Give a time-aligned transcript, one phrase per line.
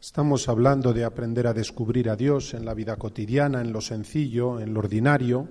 [0.00, 4.58] Estamos hablando de aprender a descubrir a Dios en la vida cotidiana, en lo sencillo,
[4.58, 5.46] en lo ordinario,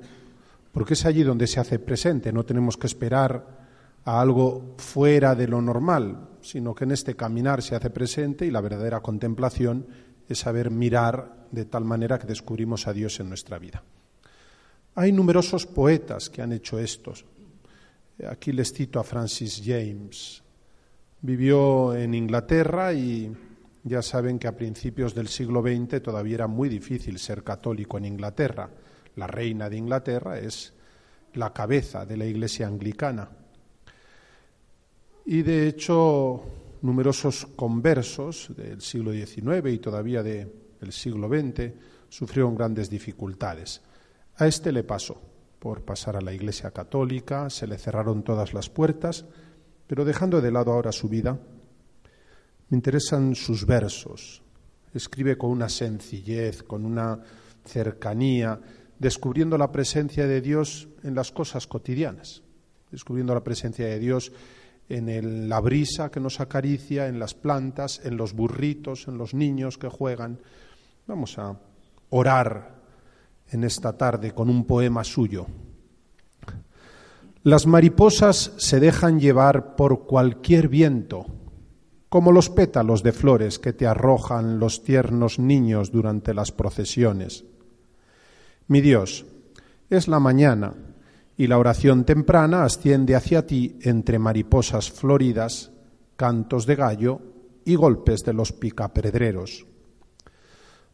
[0.71, 2.33] porque es allí donde se hace presente.
[2.33, 3.45] No tenemos que esperar
[4.05, 8.49] a algo fuera de lo normal, sino que en este caminar se hace presente y
[8.49, 9.85] la verdadera contemplación
[10.27, 13.83] es saber mirar de tal manera que descubrimos a Dios en nuestra vida.
[14.95, 17.13] Hay numerosos poetas que han hecho esto.
[18.27, 20.41] Aquí les cito a Francis James.
[21.21, 23.31] Vivió en Inglaterra y
[23.89, 28.05] ya saben que a principios del siglo XX todavía era muy difícil ser católico en
[28.05, 28.69] Inglaterra.
[29.15, 30.73] La reina de Inglaterra es
[31.33, 33.27] la cabeza de la Iglesia anglicana.
[35.25, 36.43] Y de hecho,
[36.83, 41.73] numerosos conversos del siglo XIX y todavía del siglo XX
[42.09, 43.81] sufrieron grandes dificultades.
[44.37, 45.19] A este le pasó
[45.57, 49.25] por pasar a la Iglesia católica, se le cerraron todas las puertas,
[49.87, 51.39] pero dejando de lado ahora su vida,
[52.69, 54.41] me interesan sus versos.
[54.93, 57.19] Escribe con una sencillez, con una
[57.65, 58.59] cercanía,
[58.97, 62.43] descubriendo la presencia de Dios en las cosas cotidianas,
[62.91, 64.31] descubriendo la presencia de Dios
[64.87, 69.77] en la brisa que nos acaricia, en las plantas, en los burritos, en los niños
[69.77, 70.39] que juegan.
[71.05, 71.59] Vamos a
[72.09, 72.79] orar
[73.51, 75.45] en esta tarde con un poema suyo.
[77.43, 81.25] Las mariposas se dejan llevar por cualquier viento
[82.09, 87.45] como los pétalos de flores que te arrojan los tiernos niños durante las procesiones.
[88.67, 89.25] Mi Dios,
[89.89, 90.73] es la mañana
[91.37, 95.71] y la oración temprana asciende hacia ti entre mariposas floridas,
[96.15, 97.21] cantos de gallo
[97.63, 99.65] y golpes de los picapedreros.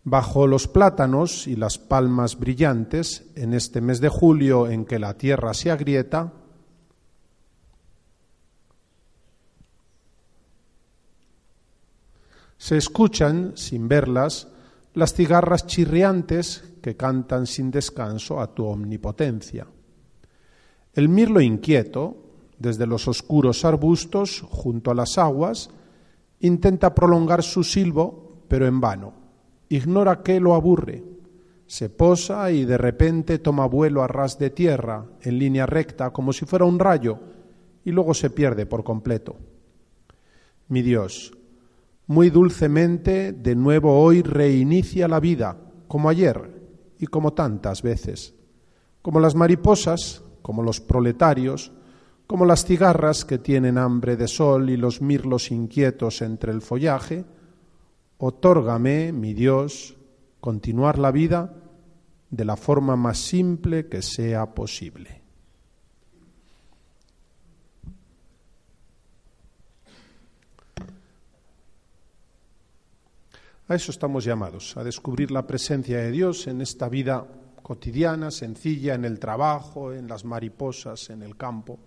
[0.03, 5.17] Bajo los plátanos y las palmas brillantes, en este mes de julio en que la
[5.17, 6.33] tierra se agrieta,
[12.57, 14.47] Se escuchan, sin verlas,
[14.93, 19.67] las cigarras chirriantes que cantan sin descanso a tu omnipotencia.
[20.93, 22.15] El mirlo inquieto,
[22.57, 25.69] desde los oscuros arbustos junto a las aguas,
[26.39, 29.13] intenta prolongar su silbo, pero en vano.
[29.67, 31.03] Ignora que lo aburre.
[31.67, 36.31] Se posa y de repente toma vuelo a ras de tierra, en línea recta, como
[36.31, 37.19] si fuera un rayo,
[37.83, 39.35] y luego se pierde por completo.
[40.69, 41.34] Mi Dios,
[42.07, 45.57] muy dulcemente de nuevo hoy reinicia la vida,
[45.87, 46.51] como ayer
[46.99, 48.35] y como tantas veces,
[49.01, 51.71] como las mariposas, como los proletarios,
[52.27, 57.25] como las cigarras que tienen hambre de sol y los mirlos inquietos entre el follaje,
[58.17, 59.97] otórgame, mi Dios,
[60.39, 61.53] continuar la vida
[62.29, 65.24] de la forma más simple que sea posible.
[73.67, 77.25] A eso estamos llamados, a descubrir la presencia de Dios en esta vida
[77.63, 81.79] cotidiana, sencilla, en el trabajo, en las mariposas, en el campo.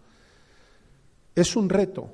[1.37, 2.11] Es un reto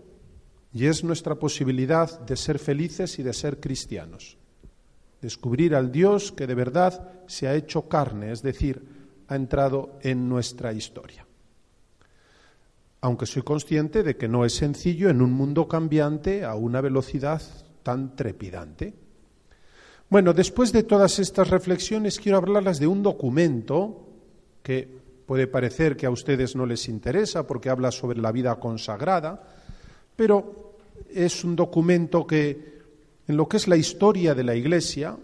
[0.71, 4.37] y es nuestra posibilidad de ser felices y de ser cristianos.
[5.23, 8.85] Descubrir al Dios que de verdad se ha hecho carne, es decir,
[9.29, 11.27] ha entrado en nuestra historia.
[13.01, 17.41] Aunque soy consciente de que no es sencillo en un mundo cambiante a una velocidad
[17.83, 19.04] tan trepidante.
[20.11, 24.07] Bueno, después de todas estas reflexiones quiero hablarles de un documento
[24.63, 24.87] que
[25.27, 29.43] puede parecer que a ustedes no les interesa porque habla sobre la vida consagrada,
[30.15, 30.75] pero
[31.13, 32.75] es un documento que
[33.27, 35.17] en lo que es la historia de la Iglesia,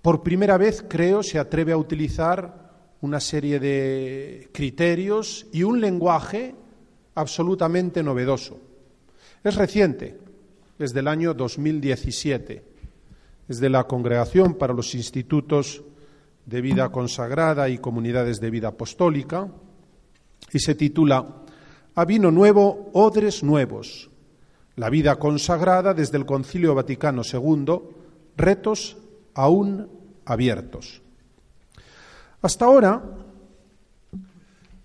[0.00, 2.70] por primera vez creo se atreve a utilizar
[3.02, 6.54] una serie de criterios y un lenguaje
[7.14, 8.58] absolutamente novedoso.
[9.44, 10.18] Es reciente,
[10.78, 12.69] es del año 2017
[13.50, 15.82] es de la Congregación para los Institutos
[16.46, 19.48] de Vida Consagrada y Comunidades de Vida Apostólica
[20.52, 21.42] y se titula
[21.96, 24.08] A vino nuevo, odres nuevos.
[24.76, 27.80] La vida consagrada desde el Concilio Vaticano II,
[28.36, 28.96] retos
[29.34, 29.88] aún
[30.24, 31.02] abiertos.
[32.42, 33.02] Hasta ahora,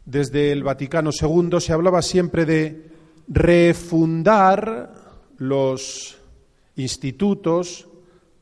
[0.06, 2.90] desde el Vaticano II se hablaba siempre de
[3.28, 4.92] refundar
[5.38, 6.18] los
[6.76, 7.90] institutos,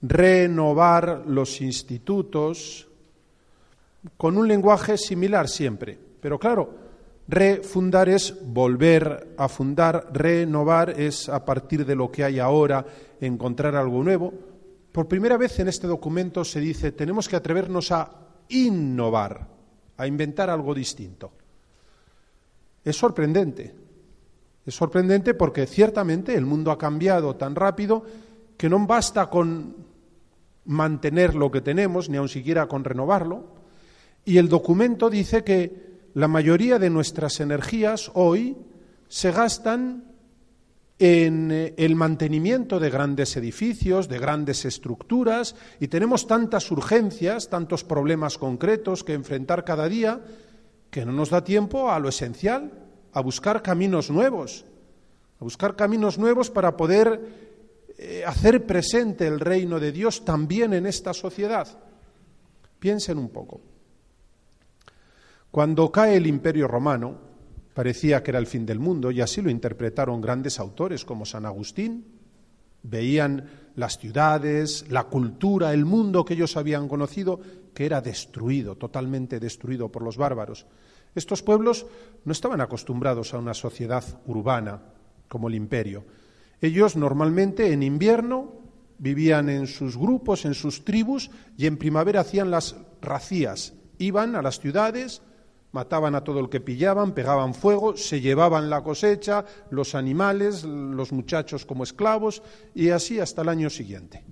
[0.04, 2.88] renovar los institutos,
[4.18, 5.98] con un lenguaje similar siempre.
[6.20, 6.76] Pero claro,
[7.28, 12.86] refundar es volver a fundar, renovar es a partir de lo que hay ahora
[13.22, 14.34] encontrar algo nuevo.
[14.92, 18.12] Por primera vez en este documento se dice tenemos que atrevernos a
[18.50, 19.48] innovar,
[19.96, 21.32] a inventar algo distinto.
[22.84, 23.74] Es sorprendente.
[24.66, 28.04] Es sorprendente porque ciertamente el mundo ha cambiado tan rápido
[28.58, 29.93] que no basta con
[30.65, 33.48] mantener lo que tenemos, ni aun siquiera con renovarlo.
[34.25, 38.56] Y el documento dice que la mayoría de nuestras energías hoy
[39.07, 40.13] se gastan
[41.00, 47.83] en eh, el mantenimiento de grandes edificios, de grandes estructuras, y tenemos tantas urgencias, tantos
[47.83, 50.21] problemas concretos que enfrentar cada día,
[50.89, 52.71] que no nos da tiempo a lo esencial,
[53.12, 54.65] a buscar caminos nuevos,
[55.39, 57.53] a buscar caminos nuevos para poder
[58.06, 61.66] eh, hacer presente el reino de Dios también en esta sociedad.
[62.78, 63.62] Piensen un poco.
[65.50, 67.18] Cuando cae el imperio romano,
[67.74, 71.46] parecía que era el fin del mundo, y así lo interpretaron grandes autores como San
[71.46, 72.06] Agustín.
[72.84, 77.40] Veían las ciudades, la cultura, el mundo que ellos habían conocido,
[77.74, 80.66] que era destruido, totalmente destruido por los bárbaros.
[81.16, 81.86] Estos pueblos
[82.26, 84.82] no estaban acostumbrados a una sociedad urbana
[85.30, 86.04] como el imperio.
[86.63, 88.54] Ellos normalmente en invierno
[88.98, 93.74] vivían en sus grupos, en sus tribus, y en primavera hacían las racías.
[93.98, 95.21] Iban a las ciudades,
[95.74, 101.12] mataban a todo el que pillaban, pegaban fuego, se llevaban la cosecha, los animales, los
[101.12, 102.42] muchachos como esclavos,
[102.74, 104.24] y así hasta el año siguiente.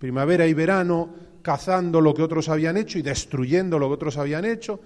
[0.00, 1.10] Primavera y verano
[1.42, 4.80] cazando lo que otros habían hecho y destruyendo lo que otros habían hecho.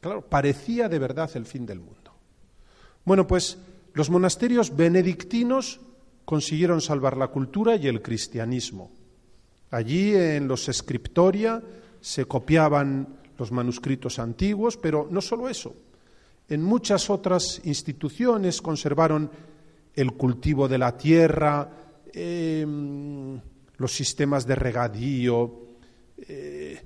[0.00, 2.12] Claro, parecía de verdad el fin del mundo.
[3.04, 3.58] Bueno, pues
[3.92, 5.80] los monasterios benedictinos
[6.24, 8.90] consiguieron salvar la cultura y el cristianismo.
[9.70, 11.62] Allí en los scriptoria
[12.00, 15.74] se copiaban los manuscritos antiguos, pero no solo eso.
[16.48, 19.30] En muchas otras instituciones conservaron
[19.94, 21.70] el cultivo de la tierra,
[22.12, 23.40] em,
[23.76, 25.60] los sistemas de regadío,
[26.18, 26.80] eh,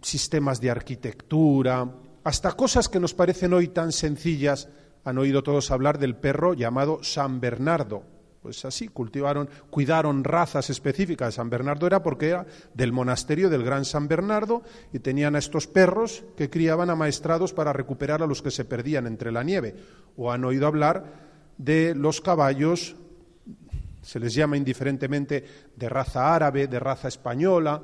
[0.00, 4.68] sistemas de arquitectura, hasta cosas que nos parecen hoy tan sencillas.
[5.04, 8.04] Han oído todos hablar del perro llamado San Bernardo,
[8.44, 11.36] pues así, cultivaron, cuidaron razas específicas.
[11.36, 14.62] San Bernardo era porque era del monasterio del Gran San Bernardo
[14.92, 19.06] y tenían a estos perros que criaban amaestrados para recuperar a los que se perdían
[19.06, 19.74] entre la nieve.
[20.18, 21.06] O han oído hablar
[21.56, 22.96] de los caballos,
[24.02, 25.42] se les llama indiferentemente
[25.74, 27.80] de raza árabe, de raza española,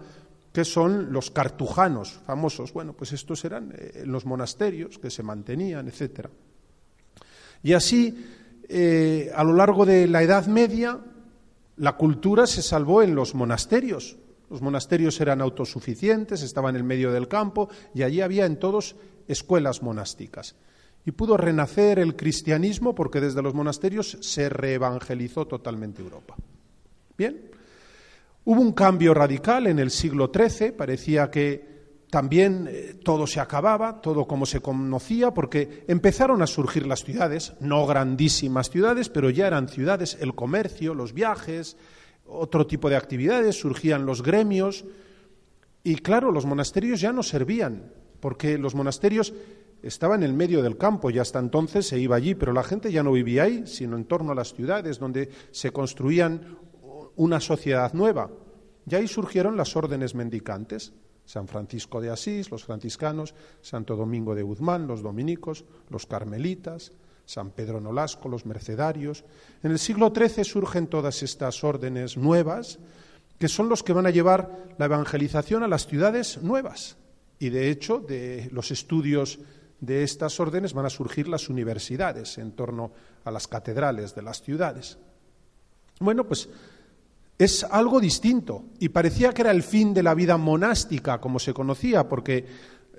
[0.53, 2.75] que son los cartujanos famosos.
[2.75, 6.29] Bueno, pues estos eran eh, los monasterios que se mantenían, etcétera.
[7.63, 8.40] Y así
[8.73, 11.01] eh, a lo largo de la Edad Media,
[11.77, 14.17] la cultura se salvó en los monasterios.
[14.49, 18.95] Los monasterios eran autosuficientes, estaban en el medio del campo y allí había en todos
[19.27, 20.55] escuelas monásticas.
[21.05, 26.37] Y pudo renacer el cristianismo porque desde los monasterios se reevangelizó totalmente Europa.
[27.19, 27.51] Bien,
[28.45, 31.70] hubo un cambio radical en el siglo XIII, parecía que
[32.11, 37.55] también eh, todo se acababa, todo como se conocía, porque empezaron a surgir las ciudades,
[37.61, 41.77] no grandísimas ciudades, pero ya eran ciudades, el comercio, los viajes,
[42.27, 44.85] otro tipo de actividades, surgían los gremios,
[45.83, 49.33] y claro, los monasterios ya no servían, porque los monasterios
[49.83, 52.93] estaban en el medio del campo y hasta entonces se iba allí, pero la gente
[52.93, 56.59] ya no vivía ahí, sino en torno a las ciudades, donde se construían
[57.17, 58.31] una sociedad nueva.
[58.87, 60.93] Y ahí surgieron las órdenes mendicantes.
[61.31, 66.91] San Francisco de Asís, los franciscanos, Santo Domingo de Guzmán, los dominicos, los carmelitas,
[67.25, 69.23] San Pedro Nolasco, los mercedarios.
[69.63, 72.81] En el siglo XIII surgen todas estas órdenes nuevas,
[73.39, 76.97] que son los que van a llevar la evangelización a las ciudades nuevas.
[77.39, 79.39] Y de hecho, de los estudios
[79.79, 82.91] de estas órdenes van a surgir las universidades en torno
[83.23, 84.99] a las catedrales de las ciudades.
[86.01, 86.49] Bueno, pues
[87.41, 91.55] es algo distinto y parecía que era el fin de la vida monástica, como se
[91.55, 92.45] conocía, porque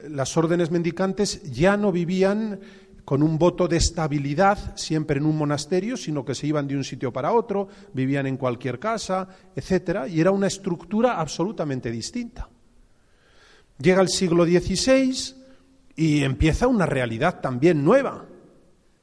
[0.09, 2.59] las órdenes mendicantes ya no vivían
[3.05, 6.83] con un voto de estabilidad siempre en un monasterio, sino que se iban de un
[6.83, 12.49] sitio para otro, vivían en cualquier casa, etcétera, y era una estructura absolutamente distinta.
[13.77, 15.35] Llega el siglo XVI
[15.95, 18.25] y empieza una realidad también nueva.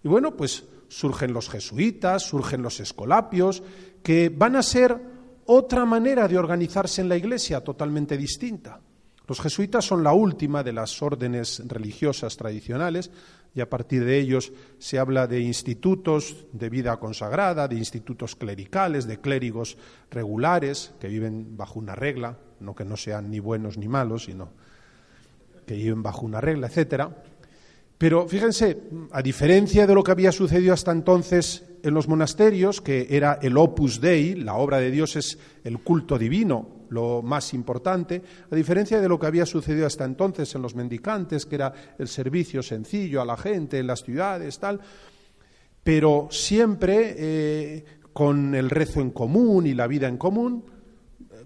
[0.02, 3.62] Y bueno, pues surgen los jesuitas, surgen los escolapios,
[4.02, 5.17] que van a ser
[5.50, 8.81] otra manera de organizarse en la Iglesia totalmente distinta.
[9.26, 13.11] Los jesuitas son la última de las órdenes religiosas tradicionales
[13.55, 19.07] y a partir de ellos se habla de institutos de vida consagrada, de institutos clericales,
[19.07, 19.78] de clérigos
[20.11, 24.50] regulares que viven bajo una regla, no que no sean ni buenos ni malos, sino
[25.67, 27.11] que viven bajo una regla, etcétera.
[27.97, 33.06] Pero fíjense, a diferencia de lo que había sucedido hasta entonces en los monasterios, que
[33.11, 38.23] era el opus dei, la obra de Dios es el culto divino, lo más importante,
[38.50, 42.08] a diferencia de lo que había sucedido hasta entonces en los mendicantes, que era el
[42.08, 44.80] servicio sencillo a la gente en las ciudades, tal,
[45.82, 50.64] pero siempre eh, con el rezo en común y la vida en común,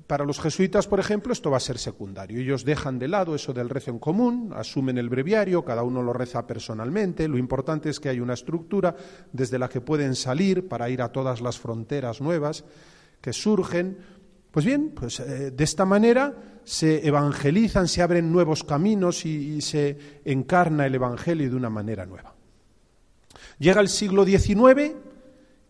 [0.06, 2.40] para los jesuitas, por ejemplo, esto va a ser secundario.
[2.40, 6.12] Ellos dejan de lado eso del rezo en común, asumen el breviario, cada uno lo
[6.12, 7.28] reza personalmente.
[7.28, 8.94] Lo importante es que hay una estructura
[9.32, 12.64] desde la que pueden salir para ir a todas las fronteras nuevas
[13.20, 13.98] que surgen.
[14.50, 19.60] Pues bien, pues eh, de esta manera se evangelizan, se abren nuevos caminos y, y
[19.60, 22.34] se encarna el evangelio de una manera nueva.
[23.58, 24.94] Llega el siglo XIX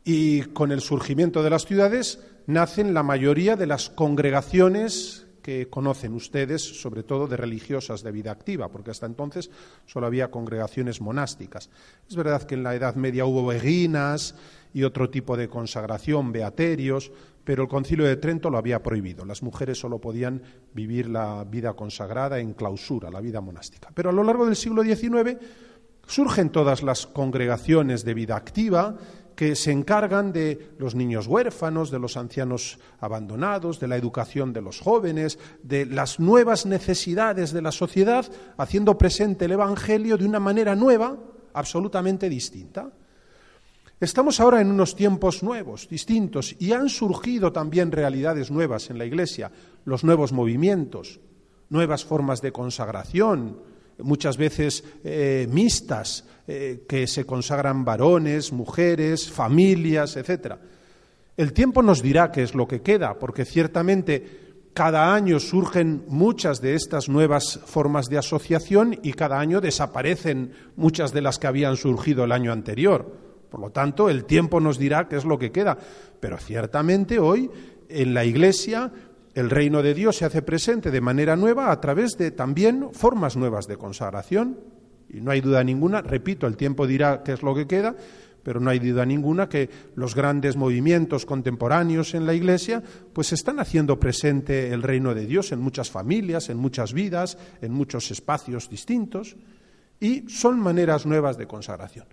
[0.05, 6.15] y con el surgimiento de las ciudades nacen la mayoría de las congregaciones que conocen
[6.15, 9.51] ustedes, sobre todo de religiosas de vida activa, porque hasta entonces
[9.87, 11.69] solo había congregaciones monásticas.
[12.09, 14.37] Es verdad que en la Edad Media hubo beguinas
[14.73, 17.11] y otro tipo de consagración, beaterios,
[17.45, 19.25] pero el Concilio de Trento lo había prohibido.
[19.25, 23.91] Las mujeres solo podían vivir la vida consagrada en clausura, la vida monástica.
[23.93, 25.39] Pero a lo largo del siglo XIX
[26.07, 28.97] surgen todas las congregaciones de vida activa
[29.43, 34.63] que se encargan de los niños huérfanos, de los ancianos abandonados, de la educación de
[34.63, 38.25] los jóvenes, de las nuevas necesidades de la sociedad,
[38.57, 41.19] haciendo presente el Evangelio de una manera nueva,
[41.55, 42.93] absolutamente distinta.
[43.99, 49.07] Estamos ahora en unos tiempos nuevos, distintos, y han surgido también realidades nuevas en la
[49.07, 49.51] Iglesia,
[49.85, 51.19] los nuevos movimientos,
[51.69, 53.59] nuevas formas de consagración,
[54.03, 60.57] muchas veces eh, mixtas, eh, que se consagran varones, mujeres, familias, etc.
[61.37, 64.43] El tiempo nos dirá qué es lo que queda, porque ciertamente
[64.75, 71.13] cada año surgen muchas de estas nuevas formas de asociación y cada año desaparecen muchas
[71.13, 73.33] de las que habían surgido el año anterior.
[73.51, 75.77] Por lo tanto, el tiempo nos dirá qué es lo que queda.
[76.21, 77.51] Pero ciertamente hoy
[77.89, 78.91] en la Iglesia
[79.35, 83.37] el reino de Dios se hace presente de manera nueva a través de también formas
[83.37, 84.59] nuevas de consagración.
[85.09, 87.95] Y no hay duda ninguna, repito, el tiempo dirá qué es lo que queda,
[88.43, 93.61] pero no hay duda ninguna que los grandes movimientos contemporáneos en la Iglesia pues están
[93.61, 98.69] haciendo presente el reino de Dios en muchas familias, en muchas vidas, en muchos espacios
[98.69, 99.37] distintos
[100.01, 102.07] y son maneras nuevas de consagración.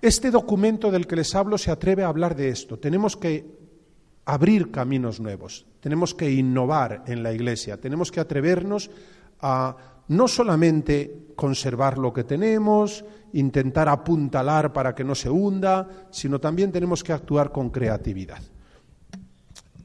[0.00, 2.78] Este documento del que les hablo se atreve a hablar de esto.
[2.78, 3.59] Tenemos que
[4.30, 8.88] abrir caminos nuevos, tenemos que innovar en la Iglesia, tenemos que atrevernos
[9.40, 16.38] a no solamente conservar lo que tenemos, intentar apuntalar para que no se hunda, sino
[16.38, 18.40] también tenemos que actuar con creatividad.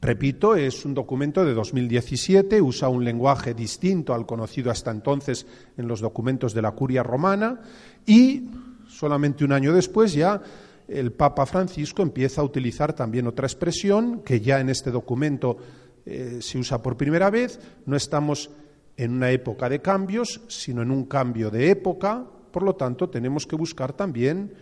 [0.00, 5.44] Repito, es un documento de 2017, usa un lenguaje distinto al conocido hasta entonces
[5.76, 7.60] en los documentos de la curia romana
[8.06, 8.48] y
[8.86, 10.40] solamente un año después ya
[10.88, 15.56] el Papa Francisco empieza a utilizar también otra expresión que ya en este documento
[16.04, 17.58] eh, se usa por primera vez.
[17.86, 18.50] No estamos
[18.96, 22.24] en una época de cambios, sino en un cambio de época.
[22.52, 24.54] Por lo tanto, tenemos que buscar también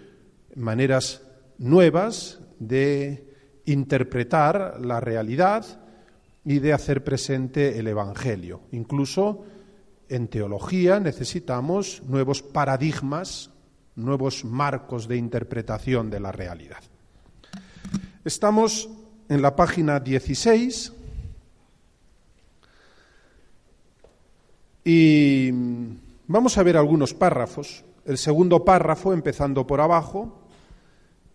[0.54, 1.23] maneras
[1.59, 3.28] nuevas de
[3.66, 5.81] interpretar la realidad
[6.45, 8.62] y de hacer presente el Evangelio.
[8.73, 9.45] Incluso
[10.09, 13.50] en teología necesitamos nuevos paradigmas
[13.96, 16.82] nuevos marcos de interpretación de la realidad.
[18.24, 18.88] Estamos
[19.28, 20.92] en la página 16
[24.84, 25.50] y
[26.26, 27.84] vamos a ver algunos párrafos.
[28.04, 30.40] El segundo párrafo, empezando por abajo,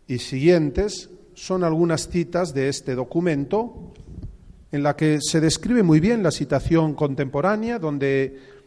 [0.08, 3.94] y siguientes, son algunas citas de este documento
[4.72, 8.59] en la que se describe muy bien la situación contemporánea, donde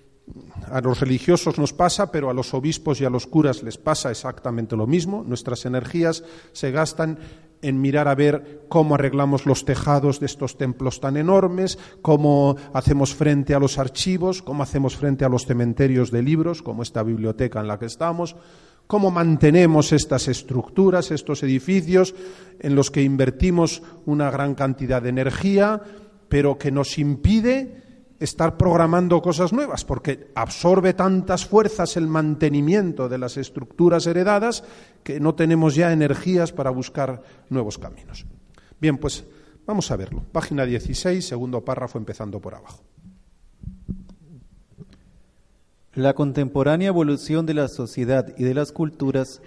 [0.70, 4.10] a los religiosos nos pasa, pero a los obispos y a los curas les pasa
[4.10, 5.24] exactamente lo mismo.
[5.26, 7.18] Nuestras energías se gastan
[7.60, 13.14] en mirar a ver cómo arreglamos los tejados de estos templos tan enormes, cómo hacemos
[13.14, 17.60] frente a los archivos, cómo hacemos frente a los cementerios de libros, como esta biblioteca
[17.60, 18.34] en la que estamos,
[18.88, 22.14] cómo mantenemos estas estructuras, estos edificios
[22.58, 25.80] en los que invertimos una gran cantidad de energía,
[26.28, 27.81] pero que nos impide
[28.22, 34.64] estar programando cosas nuevas, porque absorbe tantas fuerzas el mantenimiento de las estructuras heredadas
[35.02, 38.24] que no tenemos ya energías para buscar nuevos caminos.
[38.80, 39.24] Bien, pues
[39.66, 40.22] vamos a verlo.
[40.32, 42.82] Página 16, segundo párrafo, empezando por abajo.
[45.94, 49.42] La contemporánea evolución de la sociedad y de las culturas,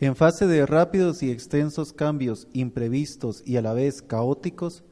[0.00, 4.84] en fase de rápidos y extensos cambios imprevistos y a la vez caóticos,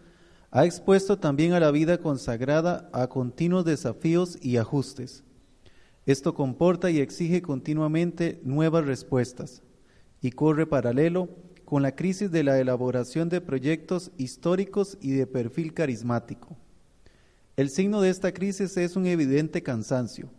[0.52, 5.22] ha expuesto también a la vida consagrada a continuos desafíos y ajustes.
[6.06, 9.62] Esto comporta y exige continuamente nuevas respuestas
[10.20, 11.28] y corre paralelo
[11.64, 16.56] con la crisis de la elaboración de proyectos históricos y de perfil carismático.
[17.56, 20.30] El signo de esta crisis es un evidente cansancio.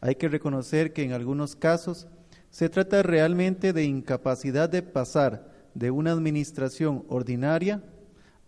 [0.00, 2.06] Hay que reconocer que en algunos casos
[2.50, 7.82] se trata realmente de incapacidad de pasar de una administración ordinaria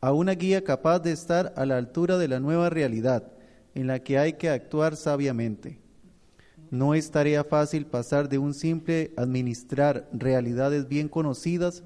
[0.02, 3.32] a una guía capaz de estar a la altura de la nueva realidad
[3.76, 5.78] en la que hay que actuar sabiamente.
[6.70, 11.84] No es tarea fácil pasar de un simple administrar realidades bien conocidas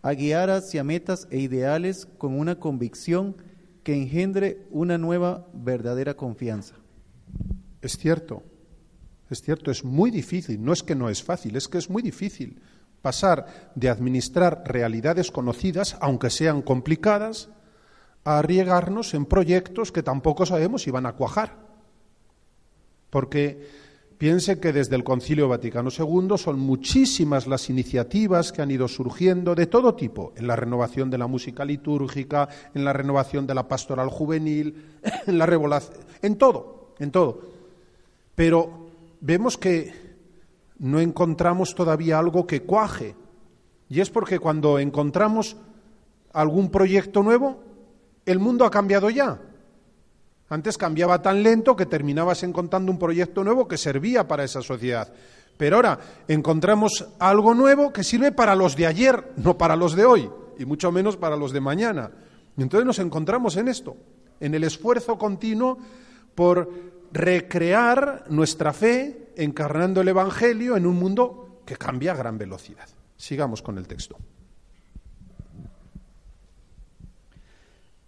[0.00, 3.36] a guiar hacia metas e ideales con una convicción
[3.82, 6.74] que engendre una nueva verdadera confianza.
[7.82, 8.42] Es cierto,
[9.28, 12.00] es cierto, es muy difícil, no es que no es fácil, es que es muy
[12.00, 12.62] difícil
[13.02, 17.50] pasar de administrar realidades conocidas, aunque sean complicadas,
[18.28, 21.56] a arriesgarnos en proyectos que tampoco sabemos si van a cuajar.
[23.10, 23.66] Porque
[24.18, 29.54] Piense que desde el Concilio Vaticano II son muchísimas las iniciativas que han ido surgiendo
[29.54, 33.68] de todo tipo, en la renovación de la música litúrgica, en la renovación de la
[33.68, 34.74] pastoral juvenil,
[35.28, 37.42] en la revolación, en todo, en todo.
[38.34, 38.88] Pero
[39.20, 39.92] vemos que
[40.80, 43.14] no encontramos todavía algo que cuaje.
[43.88, 45.56] Y es porque cuando encontramos
[46.32, 47.67] algún proyecto nuevo,
[48.30, 49.40] el mundo ha cambiado ya.
[50.50, 55.12] Antes cambiaba tan lento que terminabas encontrando un proyecto nuevo que servía para esa sociedad.
[55.56, 60.04] Pero ahora encontramos algo nuevo que sirve para los de ayer, no para los de
[60.04, 62.10] hoy, y mucho menos para los de mañana.
[62.56, 63.96] Y entonces nos encontramos en esto,
[64.40, 65.78] en el esfuerzo continuo
[66.34, 66.70] por
[67.12, 72.88] recrear nuestra fe encarnando el Evangelio en un mundo que cambia a gran velocidad.
[73.16, 74.16] Sigamos con el texto.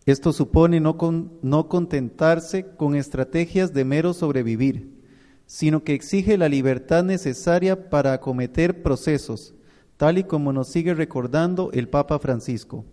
[0.07, 0.97] Esto supone no,
[1.42, 4.99] no contentarse con estrategias de mero sobrevivir,
[5.47, 9.54] sino que exige la libertad necesaria para acometer procesos,
[9.97, 12.84] tal y como nos sigue recordando el Papa Francisco.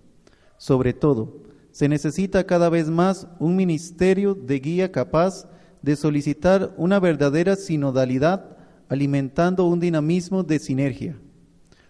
[0.58, 5.48] Sobre todo, se necesita cada vez más un ministerio de guía capaz
[5.82, 8.58] de solicitar una verdadera sinodalidad
[8.90, 11.20] alimentando un dinamismo de sinergia.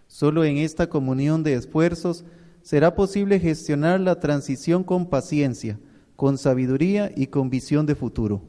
[0.08, 2.26] Solo en esta comunión de esfuerzos
[2.68, 5.80] será posible gestionar la transición con paciencia,
[6.18, 8.42] con sabiduría y con visión de futuro.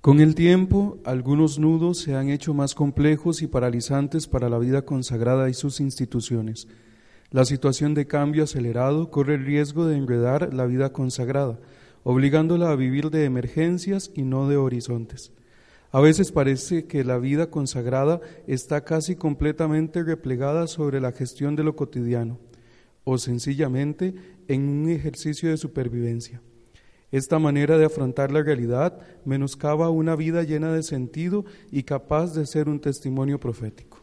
[0.00, 4.82] Con el tiempo, algunos nudos se han hecho más complejos y paralizantes para la vida
[4.82, 6.68] consagrada y sus instituciones.
[7.32, 11.58] La situación de cambio acelerado corre el riesgo de enredar la vida consagrada,
[12.04, 15.32] obligándola a vivir de emergencias y no de horizontes.
[15.92, 21.64] A veces parece que la vida consagrada está casi completamente replegada sobre la gestión de
[21.64, 22.38] lo cotidiano
[23.02, 24.14] o sencillamente
[24.46, 26.40] en un ejercicio de supervivencia.
[27.10, 32.46] Esta manera de afrontar la realidad menoscaba una vida llena de sentido y capaz de
[32.46, 33.98] ser un testimonio profético.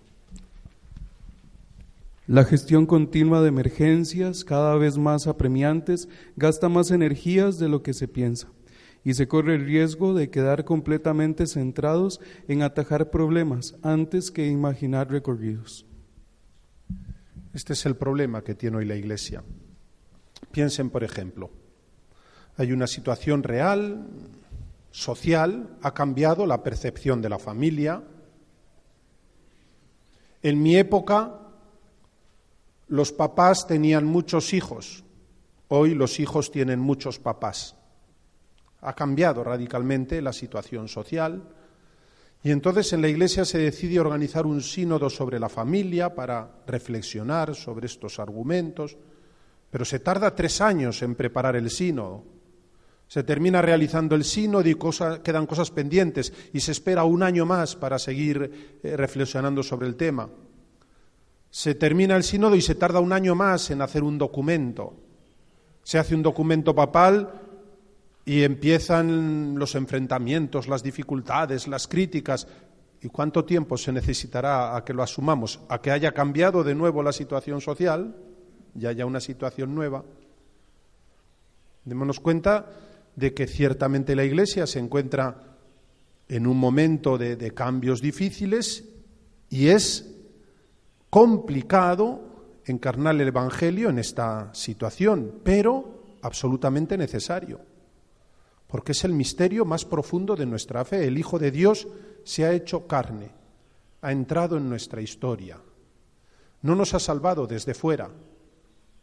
[2.28, 7.94] La gestión continua de emergencias, cada vez más apremiantes, gasta más energías de lo que
[7.94, 8.50] se piensa
[9.08, 15.10] y se corre el riesgo de quedar completamente centrados en atajar problemas antes que imaginar
[15.10, 15.86] recorridos.
[17.54, 19.46] Este es el problema que tiene hoy la Iglesia.
[20.52, 21.50] Piensen, por ejemplo,
[22.58, 24.08] hay una situación real,
[24.92, 28.04] social, ha cambiado la percepción de la familia.
[30.44, 31.48] En mi época,
[32.90, 35.06] los papás tenían muchos hijos,
[35.70, 37.77] hoy los hijos tienen muchos papás.
[38.82, 41.44] Ha cambiado radicalmente la situación social
[42.44, 47.56] y entonces en la Iglesia se decide organizar un sínodo sobre la familia para reflexionar
[47.56, 48.96] sobre estos argumentos,
[49.70, 52.24] pero se tarda tres años en preparar el sínodo.
[53.08, 54.78] Se termina realizando el sínodo y
[55.24, 59.96] quedan cosas pendientes y se espera un año más para seguir eh, reflexionando sobre el
[59.96, 60.30] tema.
[61.50, 64.94] Se termina el sínodo y se tarda un año más en hacer un documento.
[65.84, 67.47] Se hace un documento papal
[68.28, 72.46] y empiezan los enfrentamientos, las dificultades, las críticas.
[73.02, 75.62] ¿Y cuánto tiempo se necesitará a que lo asumamos?
[75.70, 78.18] ¿A que haya cambiado de nuevo la situación social
[78.76, 80.04] y haya una situación nueva?
[81.86, 82.66] Démonos cuenta
[83.16, 85.56] de que ciertamente la Iglesia se encuentra
[86.28, 88.84] en un momento de, de cambios difíciles
[89.50, 90.18] y es
[91.10, 97.77] complicado encarnar el Evangelio en esta situación, pero absolutamente necesario
[98.68, 101.08] porque es el misterio más profundo de nuestra fe.
[101.08, 101.88] El Hijo de Dios
[102.24, 103.32] se ha hecho carne,
[104.02, 105.60] ha entrado en nuestra historia.
[106.62, 108.10] No nos ha salvado desde fuera,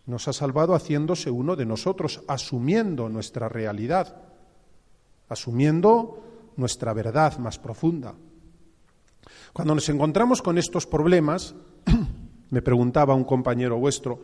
[0.06, 4.22] nos ha salvado haciéndose uno de nosotros, asumiendo nuestra realidad,
[5.28, 8.14] asumiendo nuestra verdad más profunda.
[9.54, 11.54] Cuando nos encontramos con estos problemas,
[12.50, 14.20] me preguntaba un compañero vuestro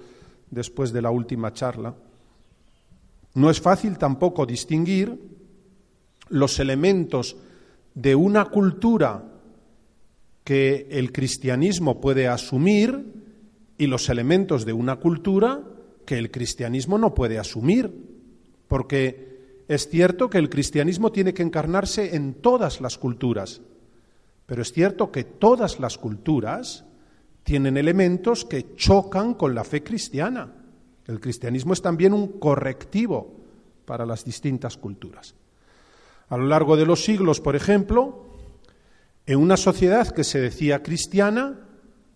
[0.51, 1.95] después de la última charla,
[3.35, 5.19] no es fácil tampoco distinguir
[6.29, 7.37] los elementos
[7.95, 9.25] de una cultura
[10.45, 13.05] que el cristianismo puede asumir
[13.79, 15.63] y los elementos de una cultura
[16.05, 17.93] que el cristianismo no puede asumir,
[18.69, 23.61] porque es cierto que el cristianismo tiene que encarnarse en todas las culturas,
[24.47, 26.85] pero es cierto que todas las culturas
[27.45, 30.53] tienen elementos que chocan con la fe cristiana.
[31.07, 33.37] El cristianismo es también un correctivo
[33.85, 35.35] para las distintas culturas.
[36.29, 38.27] A lo largo de los siglos, por ejemplo,
[39.27, 41.59] en una sociedad que se decía cristiana,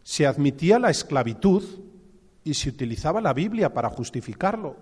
[0.03, 1.65] se admitía la esclavitud
[2.45, 4.77] y se utilizaba la Biblia para justificarlo,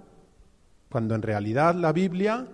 [0.91, 2.47] cuando en realidad la Biblia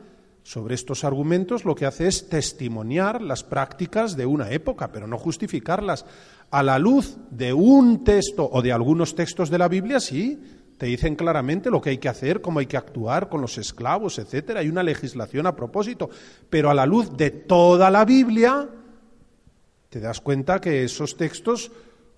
[0.48, 5.18] sobre estos argumentos lo que hace es testimoniar las prácticas de una época, pero no
[5.18, 6.06] justificarlas.
[6.50, 10.40] A la luz de un texto o de algunos textos de la Biblia, sí,
[10.78, 14.18] te dicen claramente lo que hay que hacer, cómo hay que actuar con los esclavos,
[14.18, 14.60] etcétera.
[14.60, 16.08] Hay una legislación a propósito,
[16.48, 18.68] pero a la luz de toda la Biblia
[19.90, 21.72] te das cuenta que esos textos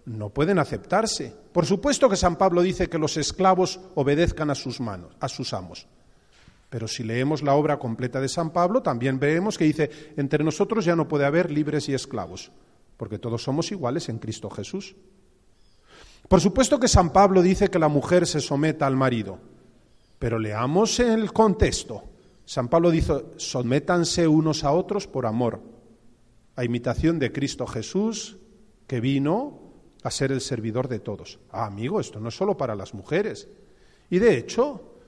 [0.04, 1.34] no pueden aceptarse.
[1.52, 5.54] Por supuesto que San Pablo dice que los esclavos obedezcan a sus manos, a sus
[5.54, 5.86] amos.
[6.68, 10.84] Pero si leemos la obra completa de San Pablo, también vemos que dice, entre nosotros
[10.84, 12.52] ya no puede haber libres y esclavos,
[12.96, 14.94] porque todos somos iguales en Cristo Jesús.
[16.30, 19.40] Por supuesto que San Pablo dice que la mujer se someta al marido,
[20.20, 22.04] pero leamos el contexto.
[22.44, 25.60] San Pablo dice, sométanse unos a otros por amor,
[26.54, 28.38] a imitación de Cristo Jesús,
[28.86, 29.72] que vino
[30.04, 31.40] a ser el servidor de todos.
[31.50, 33.48] Ah, amigo, esto no es solo para las mujeres.
[34.08, 34.98] Y de hecho,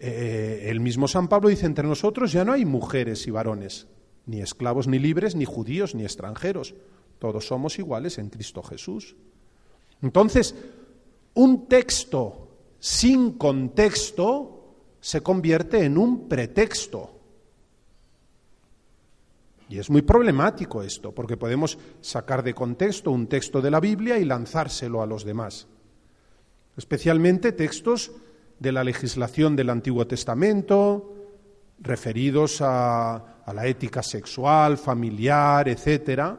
[0.00, 3.86] eh, el mismo San Pablo dice, entre nosotros ya no hay mujeres y varones,
[4.26, 6.74] ni esclavos ni libres, ni judíos ni extranjeros.
[7.20, 9.14] Todos somos iguales en Cristo Jesús.
[10.04, 10.54] Entonces,
[11.32, 12.46] un texto
[12.78, 17.10] sin contexto se convierte en un pretexto.
[19.70, 24.18] Y es muy problemático esto, porque podemos sacar de contexto un texto de la Biblia
[24.18, 25.66] y lanzárselo a los demás.
[26.76, 28.12] Especialmente textos
[28.58, 31.14] de la legislación del Antiguo Testamento,
[31.80, 36.38] referidos a, la ética sexual, familiar, etcétera,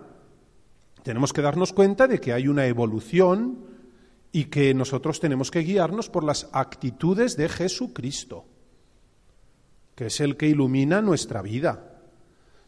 [1.06, 3.60] tenemos que darnos cuenta de que hay una evolución
[4.32, 8.46] y que nosotros tenemos que guiarnos por las actitudes de Jesucristo,
[9.94, 12.02] que es el que ilumina nuestra vida.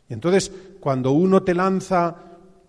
[0.07, 2.15] Y entonces, cuando uno te lanza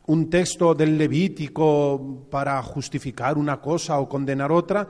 [0.07, 4.89] un texto del Levítico para justificar una cosa o condenar otra,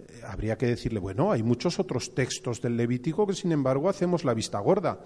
[0.00, 4.24] eh, habría que decirle, bueno, hay muchos otros textos del Levítico que sin embargo hacemos
[4.24, 4.98] la vista gorda.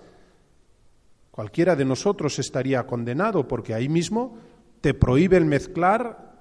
[1.31, 4.39] Cualquiera de nosotros estaría condenado porque ahí mismo
[4.83, 6.33] te prohíbe el mezclar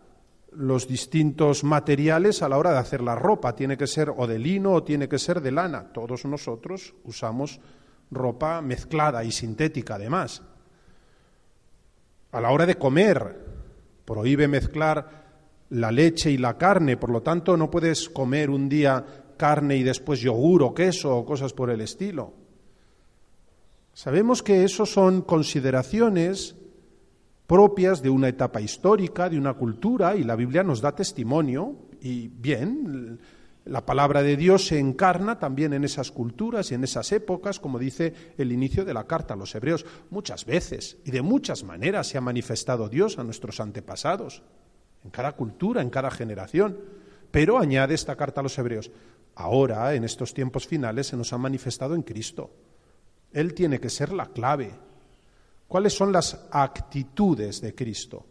[0.51, 3.56] los distintos materiales a la hora de hacer la ropa.
[3.56, 5.93] Tiene que ser o de lino o tiene que ser de lana.
[5.93, 7.62] Todos nosotros usamos
[8.10, 10.41] ropa mezclada y sintética además.
[12.32, 13.45] A la hora de comer,
[14.04, 15.21] prohíbe mezclar
[15.69, 19.06] la leche y la carne, por lo tanto no puedes comer un día
[19.38, 22.34] carne y después yogur o queso o cosas por el estilo.
[23.93, 26.56] Sabemos que eso son consideraciones
[27.52, 32.30] propias de una etapa histórica, de una cultura, y la Biblia nos da testimonio, y
[32.30, 33.20] bien,
[33.66, 37.78] la palabra de Dios se encarna también en esas culturas y en esas épocas, como
[37.78, 39.86] dice el inicio de la carta a los hebreos.
[40.12, 44.44] Muchas veces y de muchas maneras se ha manifestado Dios a nuestros antepasados,
[45.04, 46.80] en cada cultura, en cada generación.
[47.32, 48.92] Pero añade esta carta a los hebreos,
[49.36, 52.50] ahora, en estos tiempos finales, se nos ha manifestado en Cristo.
[53.34, 54.72] Él tiene que ser la clave,
[55.71, 58.25] ¿Cuáles son las actitudes de Cristo?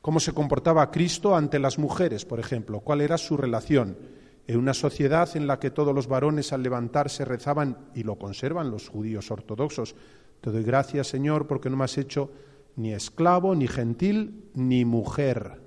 [0.00, 2.78] ¿Cómo se comportaba Cristo ante las mujeres, por ejemplo?
[2.78, 3.98] ¿Cuál era su relación?
[4.46, 8.70] En una sociedad en la que todos los varones al levantarse rezaban, y lo conservan
[8.70, 9.96] los judíos ortodoxos,
[10.40, 12.30] te doy gracias, Señor, porque no me has hecho
[12.76, 15.60] ni esclavo, ni gentil, ni mujer.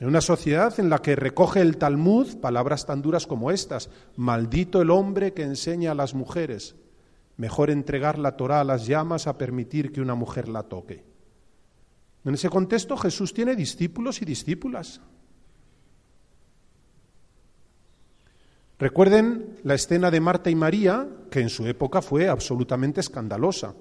[0.00, 4.80] En una sociedad en la que recoge el Talmud palabras tan duras como estas, maldito
[4.80, 6.74] el hombre que enseña a las mujeres,
[7.36, 11.04] Mejor entregar la Torá a las llamas a permitir que una mujer la toque.
[12.24, 15.00] En ese contexto Jesús tiene discípulos y discípulas.
[18.78, 23.74] Recuerden la escena de Marta y María, que en su época fue absolutamente escandalosa.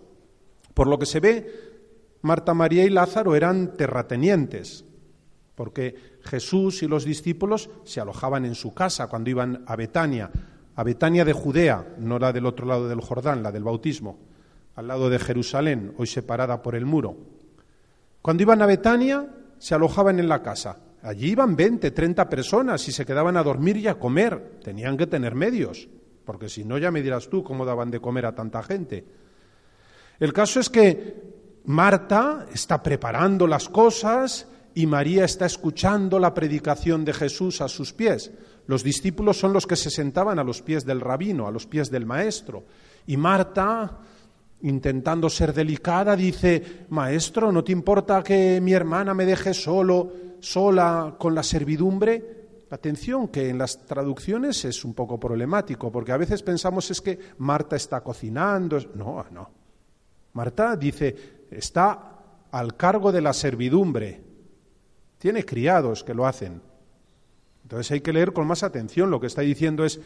[0.73, 1.71] Por lo que se ve,
[2.21, 4.85] Marta, María y Lázaro eran terratenientes,
[5.55, 10.29] porque Jesús y los discípulos se alojaban en su casa cuando iban a Betania,
[10.75, 14.19] a Betania de Judea, no la del otro lado del Jordán, la del bautismo,
[14.75, 17.17] al lado de Jerusalén, hoy separada por el muro.
[18.21, 20.77] Cuando iban a Betania, se alojaban en la casa.
[21.03, 24.59] Allí iban 20, 30 personas y se quedaban a dormir y a comer.
[24.63, 25.89] Tenían que tener medios,
[26.25, 29.05] porque si no ya me dirás tú cómo daban de comer a tanta gente.
[30.19, 31.31] El caso es que
[31.65, 37.93] Marta está preparando las cosas y María está escuchando la predicación de Jesús a sus
[37.93, 38.31] pies.
[38.67, 41.89] Los discípulos son los que se sentaban a los pies del rabino, a los pies
[41.89, 42.63] del maestro.
[43.07, 43.99] Y Marta,
[44.61, 51.15] intentando ser delicada, dice, Maestro, ¿no te importa que mi hermana me deje solo, sola
[51.17, 52.41] con la servidumbre?
[52.69, 57.19] Atención, que en las traducciones es un poco problemático, porque a veces pensamos es que
[57.39, 58.79] Marta está cocinando.
[58.95, 59.49] No, no.
[60.33, 62.11] Marta dice, está
[62.51, 64.21] al cargo de la servidumbre.
[65.17, 66.61] Tiene criados que lo hacen.
[67.71, 69.09] Entonces hay que leer con más atención.
[69.09, 70.01] Lo que está diciendo es,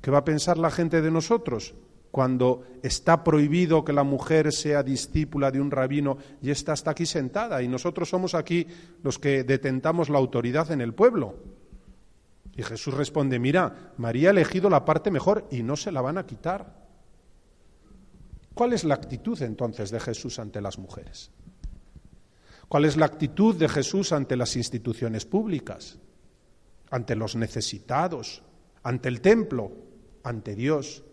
[0.00, 1.74] ¿qué va a pensar la gente de nosotros?
[2.10, 7.04] cuando está prohibido que la mujer sea discípula de un rabino y está hasta aquí
[7.04, 8.66] sentada y nosotros somos aquí
[9.02, 11.36] los que detentamos la autoridad en el pueblo.
[12.56, 16.16] Y Jesús responde, mira, María ha elegido la parte mejor y no se la van
[16.16, 16.88] a quitar.
[18.54, 21.30] ¿Cuál es la actitud entonces de Jesús ante las mujeres?
[22.70, 25.98] ¿Cuál es la actitud de Jesús ante las instituciones públicas?
[26.90, 28.42] Ante los necesitados,
[28.82, 29.72] ante el templo,
[30.22, 31.04] ante Dios.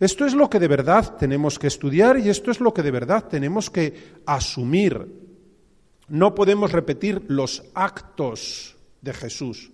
[0.00, 2.90] Esto es lo que de verdad tenemos que estudiar y esto es lo que de
[2.90, 5.06] verdad tenemos que asumir.
[6.08, 9.70] No podemos repetir los actos de Jesús.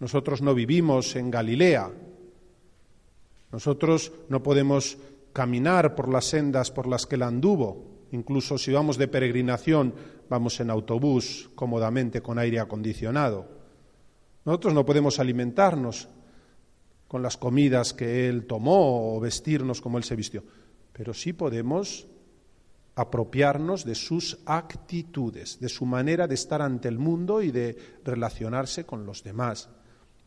[0.00, 1.90] Nosotros no vivimos en Galilea.
[3.52, 4.98] Nosotros no podemos
[5.32, 8.06] caminar por las sendas por las que él anduvo.
[8.12, 9.94] Incluso si vamos de peregrinación,
[10.28, 13.55] vamos en autobús cómodamente con aire acondicionado.
[14.46, 16.08] Nosotros no podemos alimentarnos
[17.08, 20.44] con las comidas que él tomó o vestirnos como él se vistió,
[20.92, 22.06] pero sí podemos
[22.94, 28.86] apropiarnos de sus actitudes, de su manera de estar ante el mundo y de relacionarse
[28.86, 29.68] con los demás.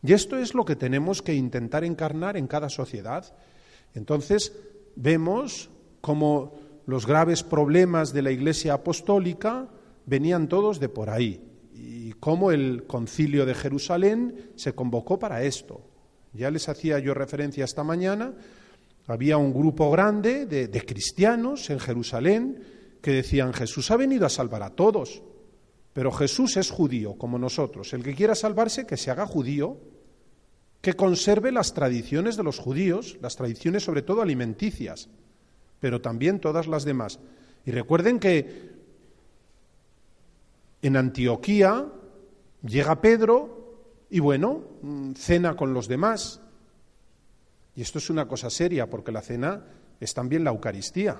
[0.04, 3.34] Y esto es lo que tenemos que intentar encarnar en cada sociedad.
[3.94, 4.54] Entonces,
[4.98, 5.70] vemos
[6.02, 9.70] cómo los graves problemas de la Iglesia apostólica
[10.06, 11.49] venían todos de por ahí
[11.82, 15.82] y cómo el concilio de Jerusalén se convocó para esto.
[16.34, 18.34] Ya les hacía yo referencia esta mañana,
[19.08, 22.63] había un grupo grande de, de cristianos en Jerusalén
[23.02, 25.24] que decían Jesús ha venido a salvar a todos,
[25.94, 27.94] pero Jesús es judío como nosotros.
[27.94, 29.78] El que quiera salvarse, que se haga judío
[30.82, 35.10] que conserve las tradiciones de los judíos, las tradiciones sobre todo alimenticias,
[35.80, 37.20] pero también todas las demás.
[37.65, 38.79] Y recuerden que
[40.82, 41.86] en Antioquía
[42.63, 46.42] llega Pedro y bueno, mm, cena con los demás.
[47.76, 49.63] Y esto es una cosa seria porque la cena
[50.00, 51.20] es también la Eucaristía.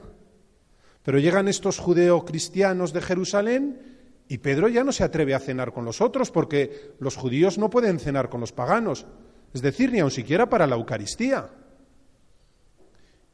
[1.04, 5.86] Pero llegan estos judeo-cristianos de Jerusalén y Pedro ya no se atreve a cenar con
[5.86, 9.06] los otros porque los judíos no pueden cenar con los paganos
[9.54, 11.50] es decir, ni aun siquiera para la Eucaristía.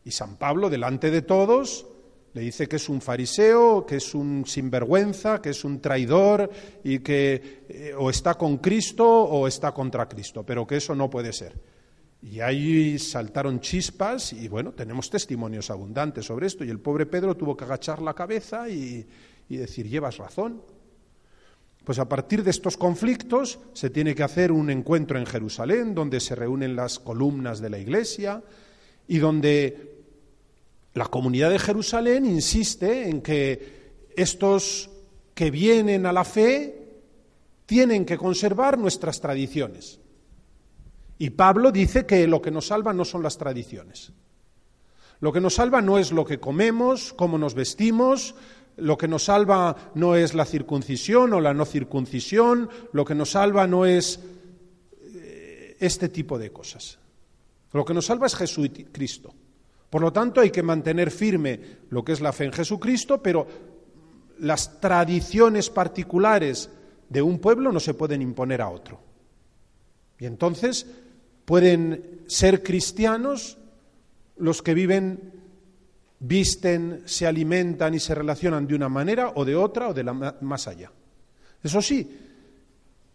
[0.04, 1.88] Y San Pablo, delante de todos,
[2.36, 6.52] le dice que es un fariseo, que es un sinvergüenza, que es un traidor
[6.84, 11.10] y que eh, o está con Cristo o está contra Cristo, pero que eso no
[11.10, 11.58] puede ser.
[12.22, 17.38] Y ahí saltaron chispas y bueno, tenemos testimonios abundantes sobre esto y el pobre Pedro
[17.38, 19.08] tuvo que agachar la cabeza y,
[19.48, 20.62] y decir, llevas razón.
[21.86, 26.20] Pues a partir de estos conflictos se tiene que hacer un encuentro en Jerusalén donde
[26.20, 28.44] se reúnen las columnas de la Iglesia
[29.08, 29.95] y donde
[30.96, 34.90] la comunidad de Jerusalén insiste en que estos
[35.34, 36.86] que vienen a la fe
[37.66, 40.00] tienen que conservar nuestras tradiciones.
[41.18, 44.14] Y Pablo dice que lo que nos salva no son las tradiciones.
[45.20, 48.34] Lo que nos salva no es lo que comemos, cómo nos vestimos,
[48.78, 53.32] lo que nos salva no es la circuncisión o la no circuncisión, lo que nos
[53.32, 54.22] salva no es
[55.14, 57.00] eh, este tipo de cosas.
[57.74, 59.34] Lo que nos salva es Jesucristo.
[59.96, 61.58] Por lo tanto, hay que mantener firme
[61.90, 63.48] lo que es la fe en Jesucristo, pero
[64.40, 66.70] las tradiciones particulares
[67.08, 69.00] de un pueblo no se pueden imponer a otro.
[70.20, 70.86] Y entonces
[71.46, 73.58] pueden ser cristianos
[74.36, 75.32] los que viven
[76.20, 80.12] visten, se alimentan y se relacionan de una manera o de otra o de la
[80.14, 80.92] más allá.
[81.64, 82.20] Eso sí,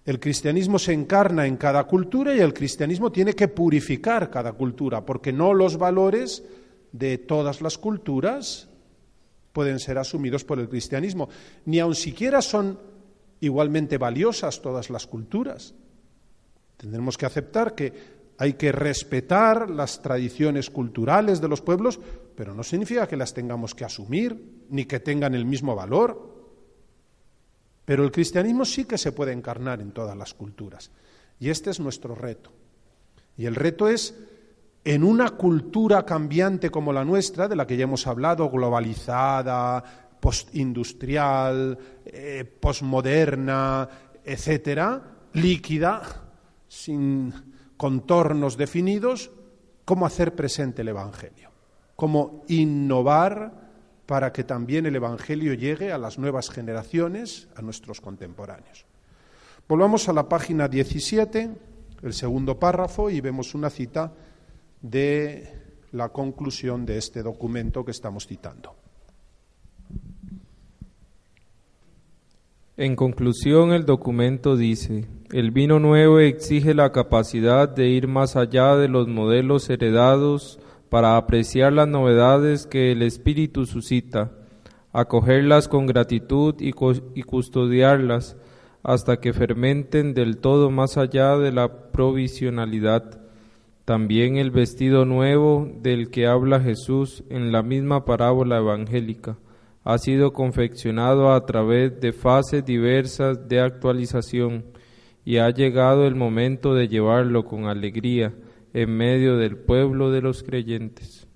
[0.06, 5.04] El cristianismo se encarna en cada cultura y el cristianismo tiene que purificar cada cultura,
[5.04, 6.42] porque no los valores
[6.92, 8.68] de todas las culturas
[9.52, 11.28] pueden ser asumidos por el cristianismo,
[11.64, 12.78] ni aun siquiera son
[13.40, 15.74] igualmente valiosas todas las culturas.
[16.76, 22.00] Tendremos que aceptar que hay que respetar las tradiciones culturales de los pueblos,
[22.34, 26.30] pero no significa que las tengamos que asumir, ni que tengan el mismo valor.
[27.84, 30.90] Pero el cristianismo sí que se puede encarnar en todas las culturas.
[31.38, 32.50] Y este es nuestro reto.
[33.36, 34.14] Y el reto es,
[34.84, 39.82] en una cultura cambiante como la nuestra, de la que ya hemos hablado, globalizada,
[40.20, 43.88] postindustrial, eh, posmoderna,
[44.24, 45.02] etcétera,
[45.34, 46.02] líquida,
[46.68, 47.32] sin
[47.76, 49.30] contornos definidos,
[49.84, 51.50] cómo hacer presente el Evangelio,
[51.96, 53.70] cómo innovar
[54.06, 58.84] para que también el Evangelio llegue a las nuevas generaciones, a nuestros contemporáneos.
[59.68, 61.50] Volvamos a la página 17,
[62.02, 64.12] el segundo párrafo, y vemos una cita
[64.82, 65.48] de
[65.92, 68.74] la conclusión de este documento que estamos citando.
[72.76, 78.74] En conclusión, el documento dice, el vino nuevo exige la capacidad de ir más allá
[78.76, 84.32] de los modelos heredados para apreciar las novedades que el Espíritu suscita,
[84.92, 88.36] acogerlas con gratitud y, custodiarlas
[88.82, 93.19] hasta que fermenten del todo más allá de la provisionalidad.
[93.84, 99.38] También el vestido nuevo del que habla Jesús en la misma parábola evangélica
[99.84, 104.64] ha sido confeccionado a través de fases diversas de actualización
[105.24, 108.34] y ha llegado el momento de llevarlo con alegría
[108.72, 111.26] en medio del pueblo de los creyentes.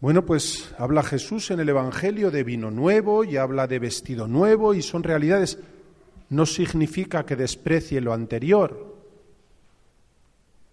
[0.00, 4.72] Bueno, pues habla Jesús en el Evangelio de vino nuevo y habla de vestido nuevo
[4.72, 5.58] y son realidades.
[6.30, 8.87] No significa que desprecie lo anterior.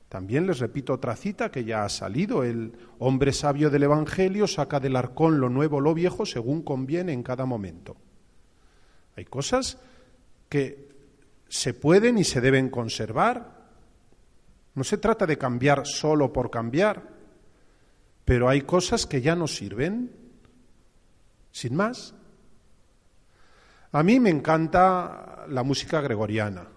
[0.10, 2.44] También les repito otra cita que ya ha salido.
[2.44, 7.24] El hombre sabio del Evangelio saca del arcón lo nuevo, lo viejo, según conviene en
[7.24, 7.96] cada momento.
[9.16, 9.78] Hay cosas
[10.50, 10.90] que
[11.48, 13.56] se pueden y se deben conservar,
[14.74, 17.04] no se trata de cambiar solo por cambiar,
[18.26, 20.12] pero hay cosas que ya no sirven,
[21.52, 22.14] sin más.
[23.92, 26.75] A mí me encanta la música gregoriana.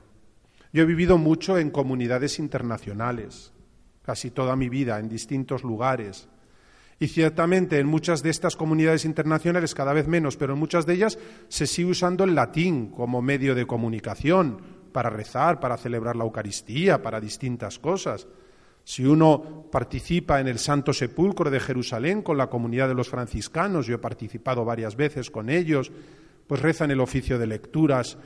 [0.72, 3.52] Yo he vivido mucho en comunidades internacionales,
[4.02, 6.28] casi toda mi vida, en distintos lugares.
[7.00, 10.94] Y ciertamente en muchas de estas comunidades internacionales, cada vez menos, pero en muchas de
[10.94, 16.24] ellas se sigue usando el latín como medio de comunicación, para rezar, para celebrar la
[16.24, 18.26] Eucaristía, para distintas cosas.
[18.82, 23.86] Si uno participa en el Santo Sepulcro de Jerusalén con la comunidad de los franciscanos,
[23.86, 25.92] yo he participado varias veces con ellos,
[26.46, 28.16] pues rezan el oficio de lecturas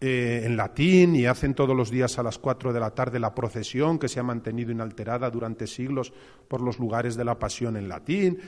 [0.00, 3.34] eh, en latín y hacen todos los días a las cuatro de la tarde la
[3.34, 6.12] procesión que se ha mantenido inalterada durante siglos
[6.48, 8.38] por los lugares de la pasión en latín.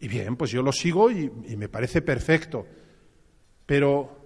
[0.00, 2.66] Y bien, pues yo lo sigo y me parece perfecto.
[3.66, 4.22] Pero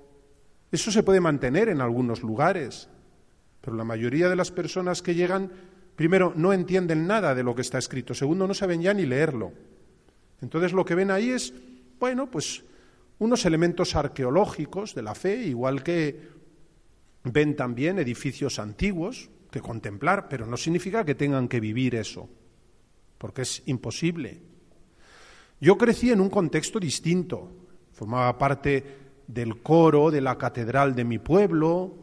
[0.73, 2.89] eso se puede mantener en algunos lugares,
[3.61, 5.51] pero la mayoría de las personas que llegan,
[5.95, 9.53] primero, no entienden nada de lo que está escrito, segundo, no saben ya ni leerlo.
[10.43, 11.55] Entonces lo que ven ahí es,
[11.99, 12.65] bueno, pues
[13.19, 16.36] unos elementos arqueológicos de la fe, igual que
[17.33, 22.29] ven también edificios antiguos que contemplar, pero no significa que tengan que vivir eso,
[23.19, 24.41] porque es imposible.
[25.61, 27.51] Yo crecí en un contexto distinto,
[27.93, 28.85] formaba parte
[29.27, 31.95] del coro de la catedral de mi pueblo,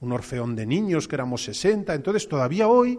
[0.00, 1.94] un orfeón de niños que éramos 60.
[1.94, 2.98] Entonces todavía hoy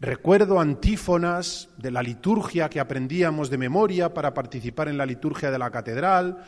[0.00, 5.58] recuerdo antífonas de la liturgia que aprendíamos de memoria para participar en la liturgia de
[5.58, 6.44] la catedral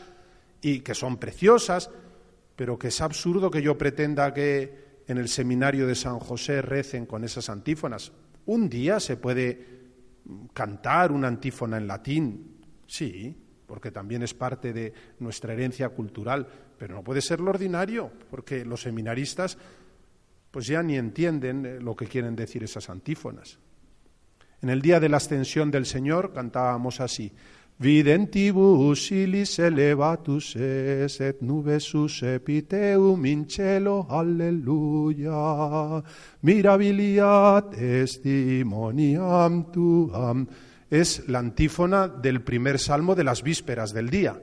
[0.60, 1.90] y que son preciosas,
[2.56, 7.06] pero que es absurdo que yo pretenda que en el seminario de San José recen
[7.06, 8.12] con esas antífonas.
[8.46, 9.76] Un día se puede
[10.52, 16.46] cantar una antífona en latín, sí, porque también es parte de nuestra herencia cultural,
[16.78, 19.58] pero no puede ser lo ordinario, porque los seminaristas
[20.50, 23.58] pues ya ni entienden eh, lo que quieren decir esas antífonas.
[24.62, 27.30] En el día de la ascensión del Señor cantábamos así:
[27.78, 36.00] Videntibus ilis elevatus es et nubesus epiteum in cielo, alleluia.
[36.40, 40.46] Mirabiliat testimoniam tuam
[40.88, 44.40] es la antífona del primer salmo de las vísperas del día.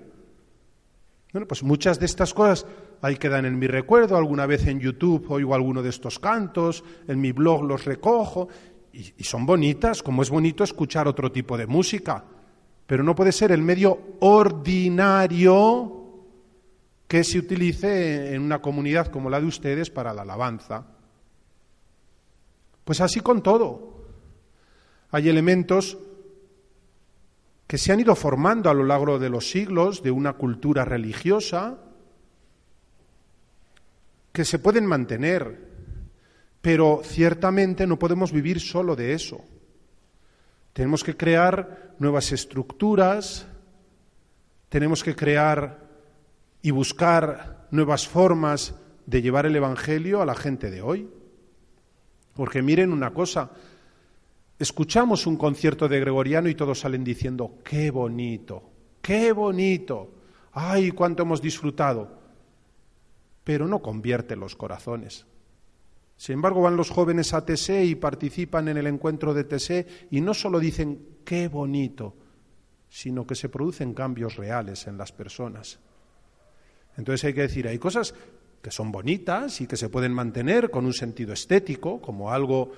[1.31, 2.67] Bueno, pues muchas de estas cosas
[3.01, 7.19] ahí quedan en mi recuerdo, alguna vez en YouTube oigo alguno de estos cantos, en
[7.19, 8.47] mi blog los recojo,
[8.93, 12.23] y son bonitas, como es bonito escuchar otro tipo de música,
[12.87, 16.03] pero no puede ser el medio ordinario
[17.07, 20.85] que se utilice en una comunidad como la de ustedes para la alabanza.
[22.83, 23.93] Pues así con todo.
[25.11, 25.97] Hay elementos
[27.67, 31.77] que se han ido formando a lo largo de los siglos de una cultura religiosa
[34.31, 35.69] que se pueden mantener,
[36.61, 39.43] pero ciertamente no podemos vivir solo de eso.
[40.73, 43.47] Tenemos que crear nuevas estructuras,
[44.69, 45.87] tenemos que crear
[46.61, 51.09] y buscar nuevas formas de llevar el Evangelio a la gente de hoy.
[52.33, 53.51] Porque miren una cosa,
[54.57, 58.63] escuchamos un concierto de Gregoriano y todos salen diciendo, qué bonito,
[59.01, 60.09] qué bonito,
[60.53, 62.19] ay, cuánto hemos disfrutado,
[63.43, 65.27] pero no convierte los corazones.
[66.15, 70.21] Sin embargo, van los jóvenes a TSE y participan en el encuentro de TSE y
[70.21, 72.15] no solo dicen qué bonito,
[72.89, 75.79] sino que se producen cambios reales en las personas.
[76.97, 78.13] Entonces hay que decir, hay cosas
[78.61, 82.71] que son bonitas y que se pueden mantener con un sentido estético, como algo,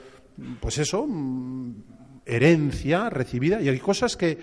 [0.60, 1.74] pues eso, mm,
[2.26, 4.38] herencia recibida, y hay cosas que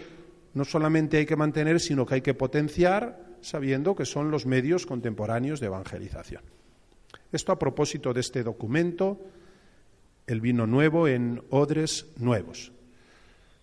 [0.55, 4.87] no solamente hay que mantener, sino que hay que potenciar, sabiendo que son los medios
[4.87, 6.43] contemporáneos de evangelización.
[7.33, 9.19] Esto a propósito de este documento,
[10.27, 12.73] el vino nuevo en odres nuevos.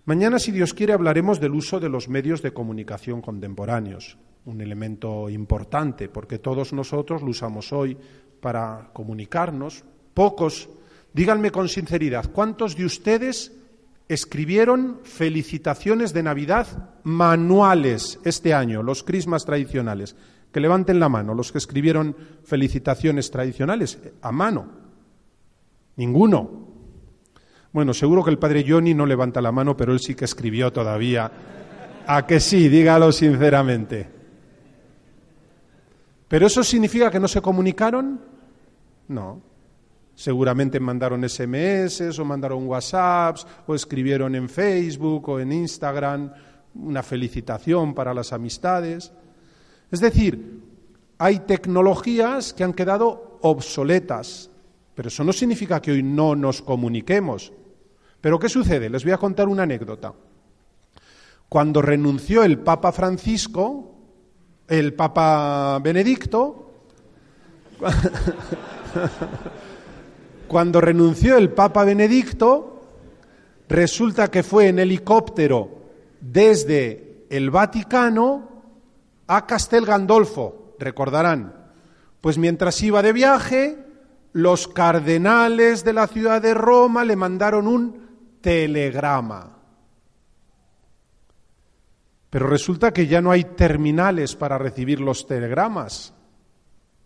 [0.05, 5.29] Mañana, si Dios quiere, hablaremos del uso de los medios de comunicación contemporáneos un elemento
[5.29, 7.97] importante, porque todos nosotros lo usamos hoy
[8.41, 9.83] para comunicarnos.
[10.13, 10.69] Pocos,
[11.13, 13.51] díganme con sinceridad, ¿cuántos de ustedes
[14.07, 20.15] escribieron felicitaciones de Navidad manuales este año, los crismas tradicionales?
[20.51, 24.67] Que levanten la mano, los que escribieron felicitaciones tradicionales, a mano.
[25.95, 26.67] Ninguno.
[27.71, 30.73] Bueno, seguro que el padre Johnny no levanta la mano, pero él sí que escribió
[30.73, 31.31] todavía.
[32.07, 34.09] A que sí, dígalo sinceramente.
[36.27, 38.19] ¿Pero eso significa que no se comunicaron?
[39.07, 39.41] No.
[40.15, 46.31] Seguramente mandaron SMS o mandaron WhatsApps o escribieron en Facebook o en Instagram
[46.75, 49.11] una felicitación para las amistades.
[49.91, 50.61] Es decir,
[51.17, 54.49] hay tecnologías que han quedado obsoletas,
[54.95, 57.51] pero eso no significa que hoy no nos comuniquemos.
[58.21, 58.89] Pero ¿qué sucede?
[58.89, 60.13] Les voy a contar una anécdota.
[61.47, 63.95] Cuando renunció el Papa Francisco,
[64.67, 66.71] el Papa Benedicto,
[70.47, 72.83] cuando renunció el Papa Benedicto,
[73.67, 75.79] resulta que fue en helicóptero
[76.21, 78.58] desde el Vaticano
[79.29, 81.71] a Castel Gandolfo, recordarán.
[82.19, 83.77] Pues mientras iba de viaje,
[84.33, 89.55] los cardenales de la ciudad de Roma le mandaron un telegrama.
[92.31, 96.15] Pero resulta que ya no hay terminales para recibir los telegramas,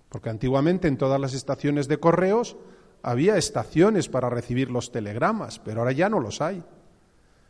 [0.07, 2.55] porque antiguamente en todas las estaciones de correos
[3.01, 6.63] había estaciones para recibir los telegramas, pero ahora ya no los hay.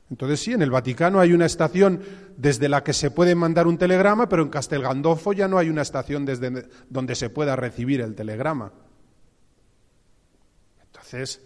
[0.09, 2.01] Entonces sí, en el Vaticano hay una estación
[2.37, 5.69] desde la que se puede mandar un telegrama, pero en Castel Gandolfo ya no hay
[5.69, 8.71] una estación desde donde se pueda recibir el telegrama.
[10.83, 11.41] Entonces,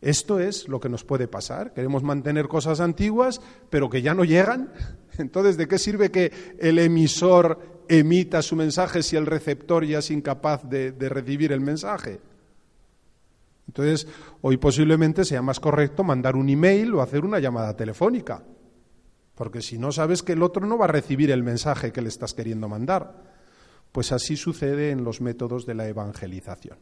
[0.00, 1.72] esto es lo que nos puede pasar.
[1.74, 4.72] Queremos mantener cosas antiguas, pero que ya no llegan.
[5.18, 10.10] Entonces, ¿de qué sirve que el emisor emita su mensaje si el receptor ya es
[10.10, 12.20] incapaz de, recibir el mensaje?
[13.70, 14.08] Entonces,
[14.40, 18.42] hoy posiblemente sea más correcto mandar un email o hacer una llamada telefónica,
[19.36, 22.08] porque si no sabes que el otro no va a recibir el mensaje que le
[22.08, 23.30] estás queriendo mandar.
[23.92, 26.78] Pues así sucede en los métodos de la evangelización.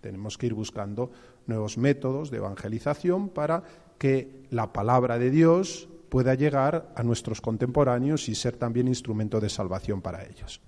[0.00, 1.10] Tenemos que ir buscando
[1.46, 3.62] nuevos métodos de evangelización para
[3.98, 9.50] que la palabra de Dios pueda llegar a nuestros contemporáneos y ser también instrumento de
[9.50, 10.62] salvación para ellos.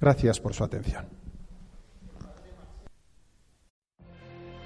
[0.00, 1.21] Gracias por su atención.